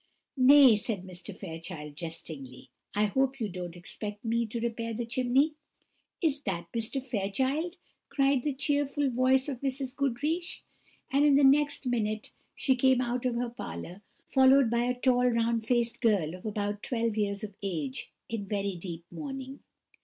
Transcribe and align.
"Nay," 0.35 0.77
said 0.77 1.03
Mr. 1.05 1.37
Fairchild, 1.37 1.95
jestingly, 1.95 2.71
"I 2.95 3.05
hope 3.05 3.39
you 3.39 3.47
don't 3.47 3.75
expect 3.75 4.25
me 4.25 4.47
to 4.47 4.59
repair 4.59 4.95
the 4.95 5.05
chimney." 5.05 5.53
"Is 6.23 6.41
that 6.41 6.65
Mr. 6.75 7.05
Fairchild?" 7.05 7.77
cried 8.09 8.41
the 8.41 8.55
cheerful 8.55 9.11
voice 9.11 9.47
of 9.47 9.61
Mrs. 9.61 9.95
Goodriche; 9.95 10.63
and 11.11 11.37
the 11.37 11.43
next 11.43 11.85
minute 11.85 12.31
she 12.55 12.75
came 12.75 12.99
out 12.99 13.27
of 13.27 13.35
her 13.35 13.51
parlour, 13.51 14.01
followed 14.27 14.71
by 14.71 14.85
a 14.85 14.99
tall 14.99 15.27
round 15.27 15.67
faced 15.67 16.01
girl 16.01 16.33
of 16.33 16.47
about 16.47 16.81
twelve 16.81 17.15
years 17.15 17.43
of 17.43 17.53
age, 17.61 18.11
in 18.27 18.47
very 18.47 18.75
deep 18.75 19.05
mourning. 19.11 19.59